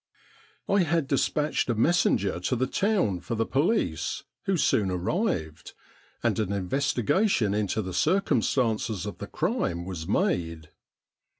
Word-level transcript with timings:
I 0.67 0.81
had 0.81 1.05
despatched 1.05 1.69
a 1.69 1.75
messenger 1.75 2.39
to 2.39 2.55
the 2.55 2.65
town 2.65 3.19
for 3.19 3.35
the 3.35 3.45
police, 3.45 4.23
who 4.47 4.57
soon 4.57 4.89
arrived, 4.89 5.73
and 6.23 6.39
an 6.39 6.51
investigation 6.51 7.53
into 7.53 7.83
the 7.83 7.93
circumstances 7.93 9.05
of 9.05 9.19
the 9.19 9.27
crime 9.27 9.85
was 9.85 10.07
made. 10.07 10.71